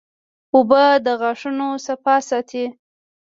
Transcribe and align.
اوبه 0.55 0.83
د 1.05 1.07
غاښونو 1.21 1.67
صفا 1.85 2.15
ساتي 2.29 2.65